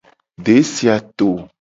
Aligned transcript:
Desi 0.45 0.89
a 0.95 0.97
to. 1.17 1.29